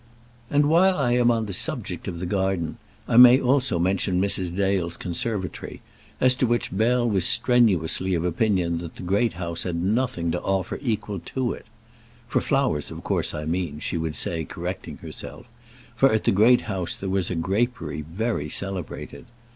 And 0.49 0.65
while 0.65 0.97
I 0.97 1.11
am 1.13 1.29
on 1.29 1.45
the 1.45 1.53
subject 1.53 2.07
of 2.07 2.19
the 2.19 2.25
garden 2.25 2.79
I 3.07 3.17
may 3.17 3.39
also 3.39 3.77
mention 3.77 4.19
Mrs. 4.19 4.51
Dale's 4.55 4.97
conservatory, 4.97 5.79
as 6.19 6.33
to 6.33 6.47
which 6.47 6.75
Bell 6.75 7.07
was 7.07 7.23
strenuously 7.23 8.15
of 8.15 8.25
opinion 8.25 8.79
that 8.79 8.95
the 8.95 9.03
Great 9.03 9.33
House 9.33 9.61
had 9.61 9.75
nothing 9.75 10.31
to 10.31 10.41
offer 10.41 10.79
equal 10.81 11.19
to 11.25 11.53
it 11.53 11.67
"For 12.27 12.41
flowers, 12.41 12.89
of 12.89 13.03
course, 13.03 13.35
I 13.35 13.45
mean," 13.45 13.77
she 13.77 13.95
would 13.95 14.15
say, 14.15 14.43
correcting 14.43 14.97
herself; 14.97 15.45
for 15.95 16.11
at 16.11 16.23
the 16.23 16.31
Great 16.31 16.61
House 16.61 16.95
there 16.95 17.07
was 17.07 17.29
a 17.29 17.35
grapery 17.35 18.01
very 18.01 18.49
celebrated. 18.49 19.25